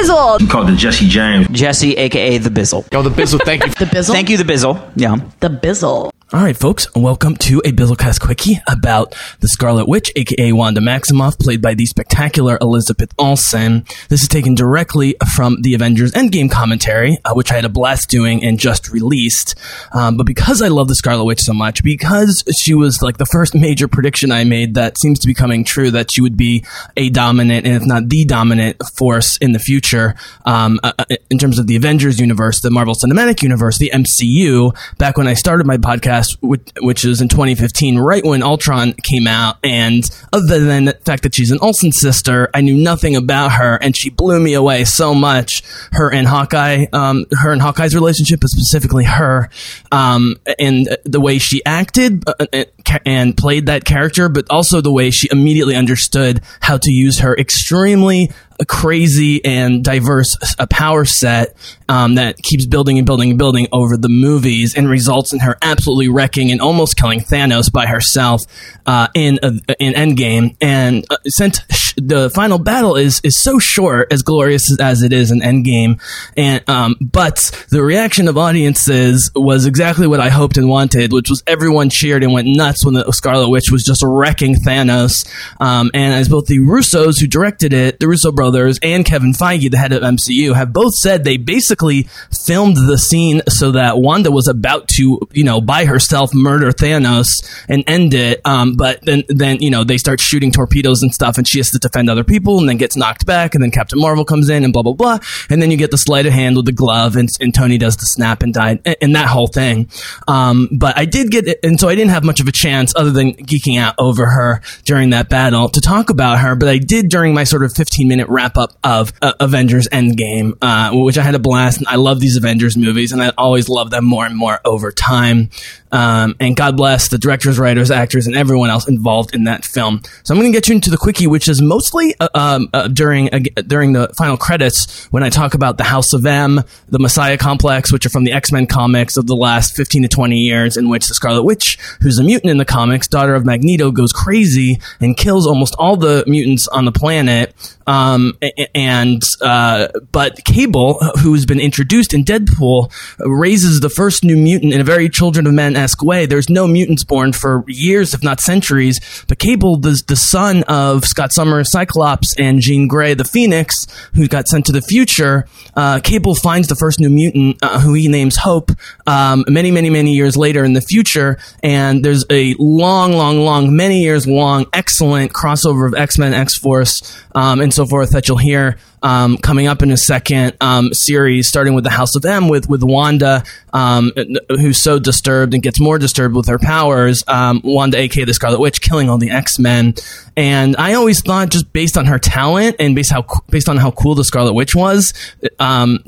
[0.00, 0.50] Bizzle.
[0.50, 1.48] called the Jesse James.
[1.48, 2.86] Jesse, aka the Bizzle.
[2.92, 3.70] Oh, the Bizzle, thank you.
[3.80, 4.12] The Bizzle.
[4.12, 4.90] Thank you, the Bizzle.
[4.96, 5.16] Yeah.
[5.40, 6.10] The Bizzle.
[6.32, 11.36] All right, folks, welcome to a Bizzlecast Quickie about the Scarlet Witch, aka Wanda Maximoff,
[11.40, 13.84] played by the spectacular Elizabeth Olsen.
[14.08, 18.08] This is taken directly from the Avengers Endgame commentary, uh, which I had a blast
[18.10, 19.56] doing and just released.
[19.92, 23.26] Um, but because I love the Scarlet Witch so much, because she was like the
[23.26, 26.64] first major prediction I made that seems to be coming true, that she would be
[26.96, 31.38] a dominant, and if not the dominant force in the future, um, uh, uh, in
[31.38, 35.66] terms of the Avengers universe, the Marvel Cinematic Universe, the MCU, back when I started
[35.66, 39.56] my podcast, which, which was in 2015, right when Ultron came out.
[39.62, 43.76] And other than the fact that she's an Olsen sister, I knew nothing about her,
[43.76, 45.62] and she blew me away so much.
[45.92, 49.48] Her and Hawkeye, um, her and Hawkeye's relationship, but specifically her,
[49.92, 52.64] um, and the way she acted uh,
[53.04, 57.36] and played that character, but also the way she immediately understood how to use her
[57.36, 58.30] extremely
[58.66, 61.56] crazy and diverse a power set
[61.88, 65.56] um, that keeps building and building and building over the movies and results in her
[65.62, 68.42] absolutely wrecking and almost killing Thanos by herself
[68.86, 70.56] uh, in uh, in Endgame.
[70.60, 75.12] And uh, since sh- the final battle is is so short, as glorious as it
[75.12, 76.00] is in Endgame,
[76.36, 77.38] and um, but
[77.70, 82.22] the reaction of audiences was exactly what I hoped and wanted, which was everyone cheered
[82.22, 85.28] and went nuts when the Scarlet Witch was just wrecking Thanos.
[85.60, 89.70] Um, and as both the Russos who directed it, the Russo brothers and Kevin Feige,
[89.70, 92.08] the head of MCU, have both said they basically
[92.46, 97.28] filmed the scene so that Wanda was about to, you know, by herself murder Thanos
[97.68, 98.40] and end it.
[98.44, 101.70] Um, but then, then you know, they start shooting torpedoes and stuff, and she has
[101.70, 104.64] to defend other people, and then gets knocked back, and then Captain Marvel comes in,
[104.64, 107.16] and blah blah blah, and then you get the sleight of hand with the glove,
[107.16, 109.88] and, and Tony does the snap and die, and, and that whole thing.
[110.28, 113.10] Um, but I did get, and so I didn't have much of a chance other
[113.10, 116.54] than geeking out over her during that battle to talk about her.
[116.54, 120.56] But I did during my sort of 15 minute wrap up of uh, Avengers Endgame,
[120.62, 121.82] uh, which I had a blast.
[121.86, 125.50] I love these Avengers movies, and I always love them more and more over time.
[125.92, 130.00] Um, and God bless the directors, writers, actors, and everyone else involved in that film.
[130.22, 132.88] So I'm going to get you into the quickie, which is mostly uh, um, uh,
[132.88, 136.98] during uh, during the final credits when I talk about the House of M, the
[136.98, 140.38] Messiah Complex, which are from the X Men comics of the last 15 to 20
[140.38, 143.90] years, in which the Scarlet Witch, who's a mutant in the comics, daughter of Magneto,
[143.90, 147.54] goes crazy and kills almost all the mutants on the planet.
[147.90, 148.38] Um,
[148.72, 154.80] and uh, but Cable, who's been introduced in Deadpool, raises the first new mutant in
[154.80, 156.24] a very Children of Men esque way.
[156.24, 159.00] There's no mutants born for years, if not centuries.
[159.26, 163.74] But Cable, the, the son of Scott Summers, Cyclops, and Jean Grey, the Phoenix,
[164.14, 167.94] who got sent to the future, uh, Cable finds the first new mutant, uh, who
[167.94, 168.70] he names Hope,
[169.06, 171.38] um, many, many, many years later in the future.
[171.62, 176.56] And there's a long, long, long, many years long, excellent crossover of X Men, X
[176.56, 180.92] Force, um, and so forth that you'll hear um, coming up in a second um,
[180.92, 184.12] series, starting with the House of M with with Wanda, um,
[184.48, 187.22] who's so disturbed and gets more disturbed with her powers.
[187.26, 189.94] Um, Wanda, aka the Scarlet Witch, killing all the X Men.
[190.36, 193.90] And I always thought, just based on her talent and based how based on how
[193.90, 195.12] cool the Scarlet Witch was
[195.58, 195.98] um,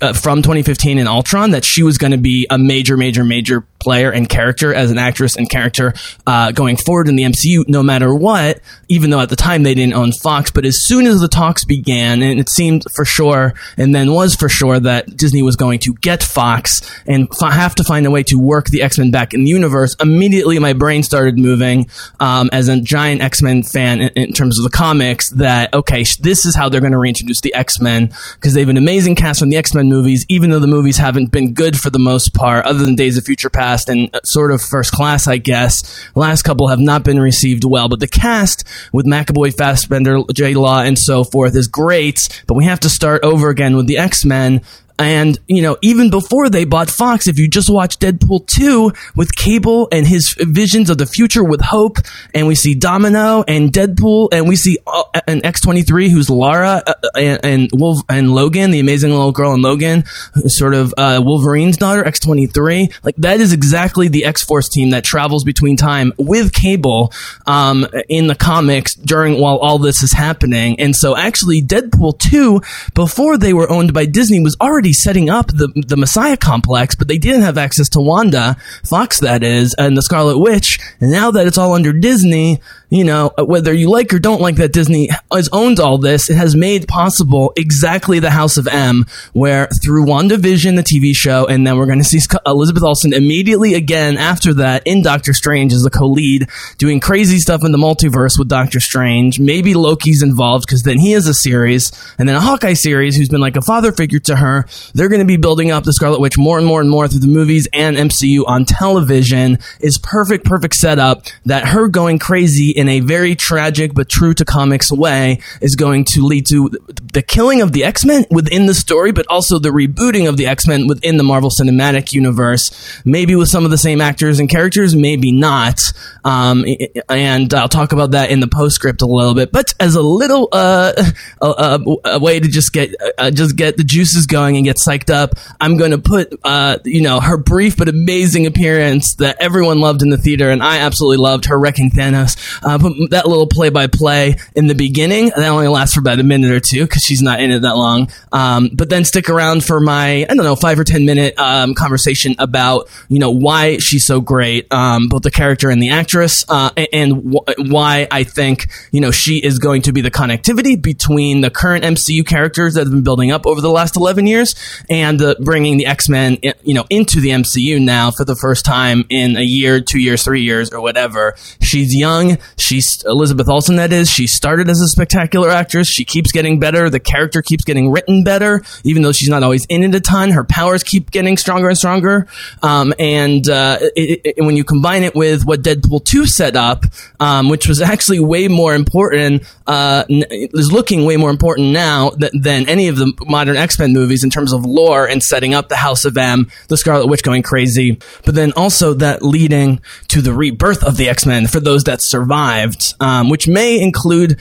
[0.00, 3.62] uh, from 2015 in Ultron, that she was going to be a major, major, major
[3.80, 5.94] player and character as an actress and character
[6.26, 8.60] uh, going forward in the MCU, no matter what.
[8.88, 11.64] Even though at the time they didn't own Fox, but as soon as the talks
[11.64, 15.78] began, and it seemed for sure, and then was for sure that Disney was going
[15.80, 19.10] to get Fox and f- have to find a way to work the X Men
[19.10, 19.94] back in the universe.
[20.00, 24.58] Immediately, my brain started moving um, as a giant X Men fan in, in, terms
[24.58, 25.30] of the comics.
[25.30, 28.60] That okay, sh- this is how they're going to reintroduce the X Men because they
[28.60, 31.52] have an amazing cast from the X Men movies, even though the movies haven't been
[31.52, 34.62] good for the most part, other than Days of Future Past and uh, sort of
[34.62, 36.08] First Class, I guess.
[36.14, 40.80] last couple have not been received well, but the cast with McAvoy, Fassbender, J Law,
[40.82, 42.28] and so forth is great.
[42.46, 44.62] But we have to start over again with the X Men
[45.00, 49.34] and, you know, even before they bought Fox, if you just watch Deadpool 2 with
[49.34, 51.96] Cable and his visions of the future with Hope,
[52.34, 56.92] and we see Domino and Deadpool, and we see uh, an X23 who's Lara uh,
[57.16, 60.04] and, and, Wolf, and Logan, the amazing little girl in Logan,
[60.34, 62.92] who's sort of uh, Wolverine's daughter, X23.
[63.02, 67.10] Like, that is exactly the X Force team that travels between time with Cable
[67.46, 70.78] um, in the comics during while all this is happening.
[70.78, 72.60] And so, actually, Deadpool 2,
[72.92, 76.94] before they were owned by Disney, was already already setting up the the Messiah complex,
[76.94, 80.78] but they didn't have access to Wanda, Fox that is, and the Scarlet Witch.
[81.00, 82.60] And now that it's all under Disney,
[82.90, 86.36] you know, whether you like or don't like that Disney has owned all this, it
[86.36, 91.66] has made possible exactly the House of M, where through WandaVision, the TV show, and
[91.66, 95.82] then we're going to see Elizabeth Olsen immediately again after that in Doctor Strange as
[95.82, 96.48] the co-lead,
[96.78, 99.38] doing crazy stuff in the multiverse with Doctor Strange.
[99.38, 103.28] Maybe Loki's involved because then he has a series, and then a Hawkeye series who's
[103.28, 104.66] been like a father figure to her.
[104.94, 107.20] They're going to be building up the Scarlet Witch more and more and more through
[107.20, 109.58] the movies and MCU on television.
[109.80, 114.44] Is perfect, perfect setup that her going crazy in a very tragic but true to
[114.44, 116.70] comics way is going to lead to
[117.12, 120.46] the killing of the X Men within the story, but also the rebooting of the
[120.46, 122.70] X Men within the Marvel Cinematic Universe.
[123.04, 125.80] Maybe with some of the same actors and characters, maybe not.
[126.24, 126.64] Um,
[127.08, 129.52] and I'll talk about that in the postscript a little bit.
[129.52, 130.92] But as a little uh,
[131.40, 135.10] a, a, way to just get uh, just get the juices going and get psyched
[135.10, 139.80] up, I'm going to put uh, you know her brief but amazing appearance that everyone
[139.80, 142.36] loved in the theater, and I absolutely loved her wrecking Thanos.
[142.62, 145.30] Uh, put that little play by play in the beginning.
[145.34, 147.76] That only lasts for about a minute or two because she's not in it that
[147.76, 148.10] long.
[148.32, 151.74] Um, but then stick around for my, I don't know, five or 10 minute um,
[151.74, 156.44] conversation about, you know, why she's so great, um, both the character and the actress,
[156.48, 160.80] uh, and, wh- why I think, you know, she is going to be the connectivity
[160.80, 164.49] between the current MCU characters that have been building up over the last 11 years
[164.88, 168.64] and uh, bringing the X Men, you know, into the MCU now for the first
[168.64, 171.34] time in a year, two years, three years, or whatever.
[171.60, 172.38] She's young.
[172.58, 174.10] She's Elizabeth Olsen, that is.
[174.10, 175.88] She started as a spectacular actress.
[175.88, 176.90] She keeps getting better.
[176.90, 180.30] The character keeps getting written better, even though she's not always in it a ton.
[180.30, 182.26] Her powers keep getting stronger and stronger.
[182.62, 186.84] Um, and uh, it, it, when you combine it with what Deadpool 2 set up,
[187.18, 192.32] um, which was actually way more important, uh, is looking way more important now th-
[192.40, 195.68] than any of the modern X Men movies in terms of lore and setting up
[195.68, 200.22] the House of M, the Scarlet Witch going crazy, but then also that leading to
[200.22, 204.40] the rebirth of the X Men for those that survived, um, which may include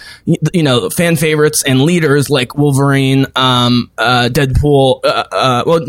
[0.53, 5.01] you know fan favorites and leaders like Wolverine, um, uh, Deadpool.
[5.03, 5.81] Uh, uh, well,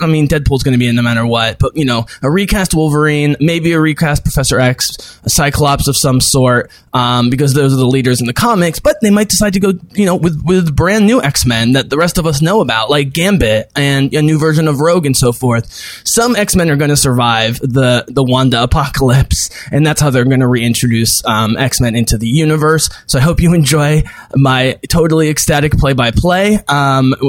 [0.00, 2.72] I mean Deadpool's going to be in no matter what, but you know a recast
[2.72, 7.76] Wolverine, maybe a recast Professor X, a Cyclops of some sort, um, because those are
[7.76, 8.80] the leaders in the comics.
[8.80, 11.90] But they might decide to go you know with with brand new X Men that
[11.90, 15.16] the rest of us know about, like Gambit and a new version of Rogue and
[15.16, 15.66] so forth.
[16.04, 20.24] Some X Men are going to survive the the Wanda apocalypse, and that's how they're
[20.24, 22.88] going to reintroduce um, X Men into the universe.
[23.06, 24.02] So I hope you enjoy
[24.34, 26.58] my totally ecstatic play by play,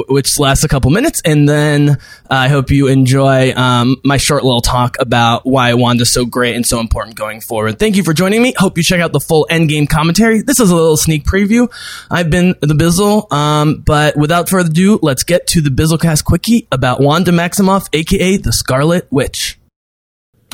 [0.08, 1.98] which lasts a couple minutes, and then
[2.30, 6.66] I hope you enjoy um, my short little talk about why Wanda's so great and
[6.66, 7.78] so important going forward.
[7.78, 8.54] Thank you for joining me.
[8.56, 10.42] Hope you check out the full Endgame commentary.
[10.42, 11.72] This is a little sneak preview.
[12.10, 16.68] I've been the Bizzle, um, but without further ado, let's get to the Bizzlecast quickie
[16.70, 19.58] about Wanda Maximoff, aka the Scarlet Witch.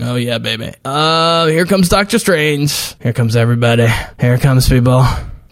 [0.00, 0.72] Oh yeah, baby.
[0.84, 2.94] Uh, here comes Doctor Strange.
[3.02, 3.88] Here comes everybody.
[4.20, 5.04] Here comes people.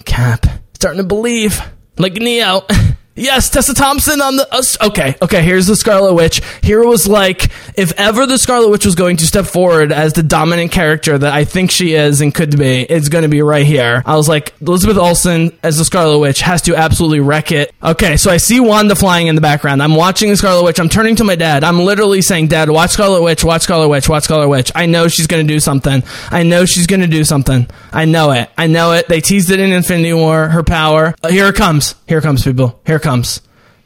[0.04, 0.46] Cap.
[0.74, 1.60] Starting to believe.
[1.98, 2.62] Like Neo.
[3.16, 4.46] Yes, Tessa Thompson on the.
[4.52, 6.42] Uh, okay, okay, here's the Scarlet Witch.
[6.62, 10.22] Here was like, if ever the Scarlet Witch was going to step forward as the
[10.22, 13.64] dominant character that I think she is and could be, it's going to be right
[13.64, 14.02] here.
[14.04, 17.74] I was like, Elizabeth Olsen as the Scarlet Witch has to absolutely wreck it.
[17.82, 19.82] Okay, so I see Wanda flying in the background.
[19.82, 20.78] I'm watching the Scarlet Witch.
[20.78, 21.64] I'm turning to my dad.
[21.64, 24.70] I'm literally saying, Dad, watch Scarlet Witch, watch Scarlet Witch, watch Scarlet Witch.
[24.74, 26.02] I know she's going to do something.
[26.30, 27.66] I know she's going to do something.
[27.92, 28.50] I know it.
[28.58, 29.08] I know it.
[29.08, 31.14] They teased it in Infinity War, her power.
[31.22, 31.94] Uh, here it comes.
[32.06, 32.78] Here it comes, people.
[32.84, 33.05] Here it comes.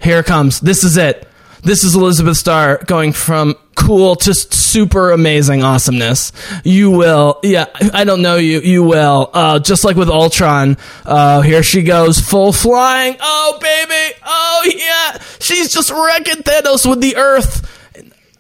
[0.01, 0.61] Here it comes.
[0.61, 1.29] This is it.
[1.63, 6.33] This is Elizabeth Starr going from cool to super amazing awesomeness.
[6.65, 9.29] You will, yeah, I don't know you, you will.
[9.33, 13.17] Uh, just like with Ultron, uh, here she goes, full flying.
[13.21, 14.17] Oh, baby.
[14.25, 15.23] Oh, yeah.
[15.41, 17.70] She's just wrecking Thanos with the Earth.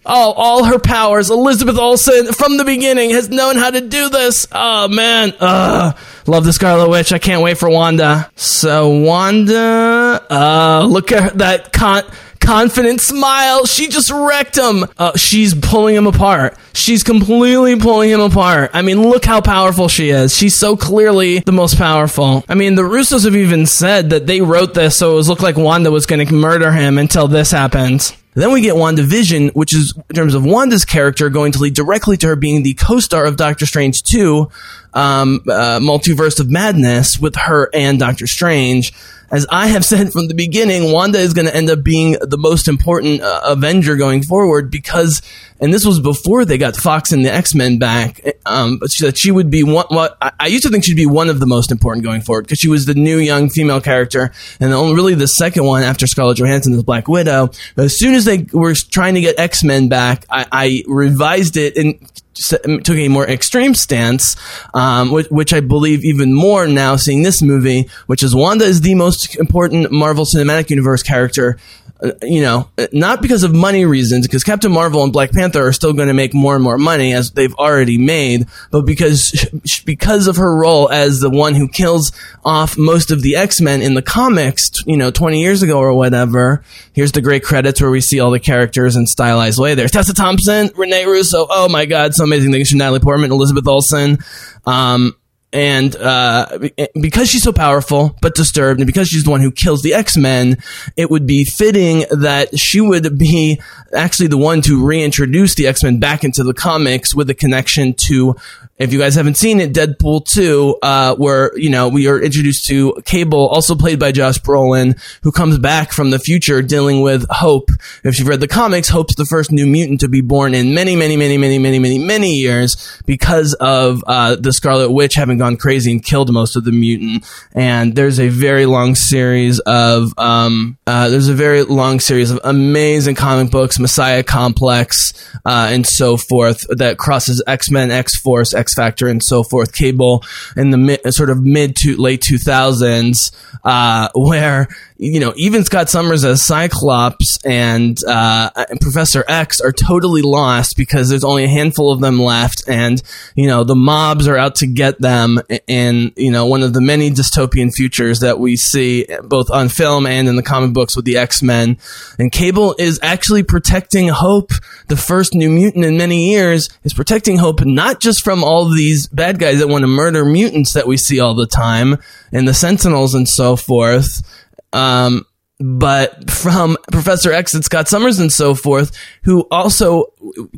[0.06, 1.30] Oh, all her powers.
[1.30, 4.46] Elizabeth Olsen from the beginning has known how to do this.
[4.50, 5.92] Oh man, uh,
[6.26, 7.12] love the Scarlet Witch.
[7.12, 8.30] I can't wait for Wanda.
[8.34, 12.04] So Wanda, uh, look at that con-
[12.40, 13.66] confident smile.
[13.66, 14.86] She just wrecked him.
[14.98, 16.56] Uh, she's pulling him apart.
[16.72, 18.70] She's completely pulling him apart.
[18.72, 20.34] I mean, look how powerful she is.
[20.34, 22.42] She's so clearly the most powerful.
[22.48, 25.42] I mean, the Russos have even said that they wrote this so it was look
[25.42, 28.14] like Wanda was going to murder him until this happens.
[28.34, 32.16] Then we get WandaVision, which is, in terms of Wanda's character, going to lead directly
[32.18, 34.48] to her being the co-star of Doctor Strange 2,
[34.94, 38.92] um, uh, multiverse of madness with her and Doctor Strange.
[39.30, 42.38] As I have said from the beginning, Wanda is going to end up being the
[42.38, 45.22] most important uh, Avenger going forward because,
[45.60, 48.20] and this was before they got Fox and the X Men back.
[48.44, 49.86] Um, but she, that she would be one.
[49.88, 52.42] What I, I used to think she'd be one of the most important going forward
[52.42, 56.06] because she was the new young female character, and only really the second one after
[56.06, 57.50] Scarlett Johansson is Black Widow.
[57.76, 61.56] But as soon as they were trying to get X Men back, I, I revised
[61.56, 62.00] it and
[62.40, 64.36] took a more extreme stance,
[64.74, 68.80] um, which, which, I believe even more now seeing this movie, which is Wanda is
[68.80, 71.58] the most important Marvel Cinematic Universe character.
[72.02, 75.72] Uh, you know, not because of money reasons, because Captain Marvel and Black Panther are
[75.72, 79.46] still going to make more and more money as they've already made, but because
[79.84, 82.10] because of her role as the one who kills
[82.42, 85.92] off most of the X Men in the comics, you know, twenty years ago or
[85.92, 86.64] whatever.
[86.94, 89.74] Here's the great credits where we see all the characters in stylized way.
[89.74, 91.46] There's Tessa Thompson, Rene Russo.
[91.50, 94.18] Oh my God, so amazing things from Natalie Portman, Elizabeth Olsen.
[94.66, 95.16] Um,
[95.52, 96.58] and uh,
[97.00, 100.16] because she's so powerful but disturbed, and because she's the one who kills the X
[100.16, 100.58] Men,
[100.96, 103.60] it would be fitting that she would be
[103.92, 107.94] actually the one to reintroduce the X Men back into the comics with a connection
[108.06, 108.36] to
[108.80, 112.64] if you guys haven't seen it, Deadpool 2, uh, where, you know, we are introduced
[112.68, 117.26] to Cable, also played by Josh Brolin, who comes back from the future dealing with
[117.28, 117.68] Hope.
[118.04, 120.96] If you've read the comics, Hope's the first new mutant to be born in many,
[120.96, 125.58] many, many, many, many, many, many years because of, uh, the Scarlet Witch having gone
[125.58, 127.26] crazy and killed most of the mutant.
[127.54, 132.40] And there's a very long series of, um, uh, there's a very long series of
[132.44, 135.12] amazing comic books, Messiah Complex,
[135.44, 140.24] uh, and so forth that crosses X-Men, X-Force, X Factor and so forth, cable
[140.56, 143.32] in the mid, sort of mid to late 2000s,
[143.64, 144.68] uh, where
[145.02, 150.74] you know, even Scott Summers as Cyclops and, uh, and Professor X are totally lost
[150.76, 153.00] because there's only a handful of them left, and
[153.34, 156.82] you know the mobs are out to get them in you know one of the
[156.82, 161.06] many dystopian futures that we see both on film and in the comic books with
[161.06, 161.78] the X Men.
[162.18, 164.50] And Cable is actually protecting Hope,
[164.88, 169.06] the first New Mutant in many years, is protecting Hope not just from all these
[169.06, 171.96] bad guys that want to murder mutants that we see all the time
[172.32, 174.22] and the Sentinels and so forth
[174.72, 175.24] um,
[175.60, 180.06] but from Professor X and Scott Summers and so forth, who also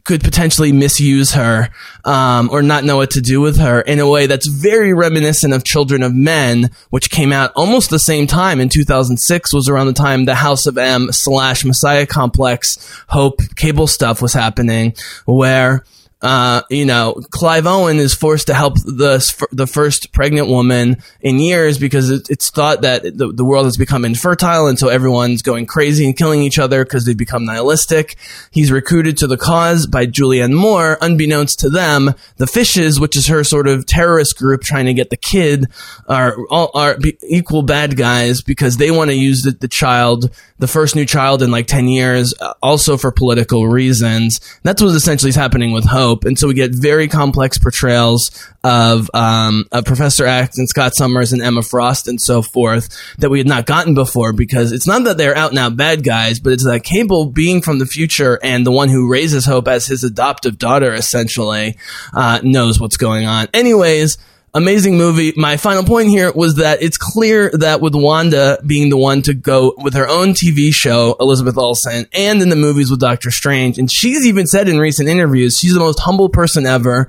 [0.04, 1.70] could potentially misuse her
[2.04, 5.52] um, or not know what to do with her in a way that's very reminiscent
[5.52, 9.52] of Children of Men, which came out almost the same time in 2006.
[9.52, 14.32] Was around the time the House of M slash Messiah Complex Hope cable stuff was
[14.32, 15.84] happening, where
[16.22, 21.40] uh, you know, Clive Owen is forced to help the the first pregnant woman in
[21.40, 25.42] years because it, it's thought that the, the world has become infertile, and so everyone's
[25.42, 28.16] going crazy and killing each other because they become nihilistic.
[28.52, 32.14] He's recruited to the cause by Julianne Moore, unbeknownst to them.
[32.36, 35.66] The Fishes, which is her sort of terrorist group trying to get the kid,
[36.06, 36.96] are all are
[37.28, 41.42] equal bad guys because they want to use the, the child, the first new child
[41.42, 44.38] in like ten years, uh, also for political reasons.
[44.62, 48.30] That's what essentially is happening with Hope and so we get very complex portrayals
[48.64, 52.88] of, um, of Professor X and Scott Summers and Emma Frost and so forth
[53.18, 56.04] that we had not gotten before because it's not that they're out and out bad
[56.04, 59.68] guys, but it's that Cable being from the future and the one who raises Hope
[59.68, 61.76] as his adoptive daughter essentially
[62.12, 63.48] uh, knows what's going on.
[63.52, 64.18] Anyways
[64.54, 65.32] amazing movie.
[65.34, 69.34] My final point here was that it's clear that with Wanda being the one to
[69.34, 73.78] go with her own TV show, Elizabeth Olsen, and in the movies with Doctor Strange,
[73.78, 77.08] and she's even said in recent interviews she's the most humble person ever.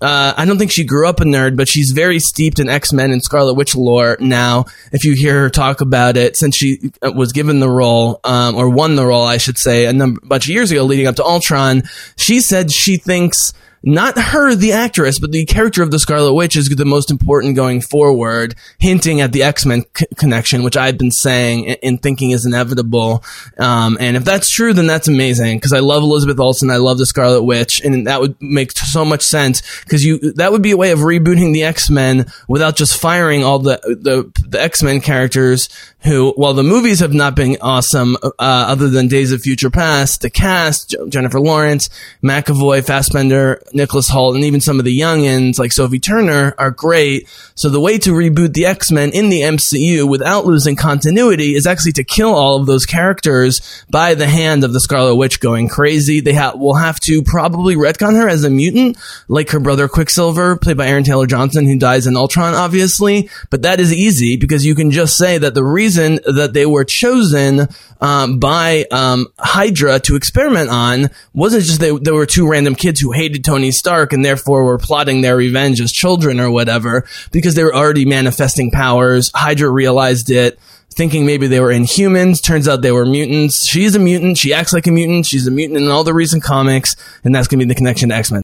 [0.00, 2.92] Uh, I don't think she grew up a nerd, but she's very steeped in X
[2.92, 4.66] Men and Scarlet Witch lore now.
[4.92, 8.54] If you hear her talk about it, since she uh, was given the role, um,
[8.54, 11.16] or won the role, I should say, a number, bunch of years ago leading up
[11.16, 11.82] to Ultron,
[12.16, 13.52] she said she thinks
[13.86, 17.54] not her, the actress, but the character of the Scarlet Witch is the most important
[17.54, 22.30] going forward, hinting at the X Men c- connection, which I've been saying and, thinking
[22.30, 23.22] is inevitable.
[23.58, 26.98] Um, and if that's true, then that's amazing because I love Elizabeth Olsen, I love
[26.98, 30.70] the Scarlet Witch, and that would make so much sense because you that would be
[30.70, 34.82] a way of rebooting the X Men without just firing all the the, the X
[34.82, 35.68] Men characters
[36.04, 40.20] who, while the movies have not been awesome, uh, other than Days of Future Past,
[40.20, 41.88] the cast, Jennifer Lawrence,
[42.22, 47.28] McAvoy, Fassbender, Nicholas Hoult and even some of the youngins like Sophie Turner are great.
[47.54, 51.92] So the way to reboot the X-Men in the MCU without losing continuity is actually
[51.92, 56.20] to kill all of those characters by the hand of the Scarlet Witch going crazy.
[56.20, 58.96] They ha- will have to probably retcon her as a mutant,
[59.28, 63.28] like her brother Quicksilver, played by Aaron Taylor Johnson, who dies in Ultron, obviously.
[63.50, 66.84] But that is easy because you can just say that the reason that they were
[66.84, 67.68] chosen
[68.00, 73.00] um, by um, Hydra to experiment on wasn't just they, there were two random kids
[73.00, 77.54] who hated Tony Stark and therefore were plotting their revenge as children or whatever, because
[77.54, 79.30] they were already manifesting powers.
[79.34, 80.58] Hydra realized it
[80.90, 82.42] thinking maybe they were inhumans.
[82.42, 83.66] Turns out they were mutants.
[83.66, 84.36] She's a mutant.
[84.36, 85.24] She acts like a mutant.
[85.24, 86.94] She's a mutant in all the recent comics,
[87.24, 88.42] and that's going to be the connection to X Men.